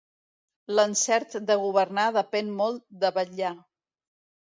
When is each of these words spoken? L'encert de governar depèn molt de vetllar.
L'encert 0.79 1.37
de 1.51 1.59
governar 1.65 2.09
depèn 2.19 2.53
molt 2.65 2.85
de 3.07 3.15
vetllar. 3.23 3.57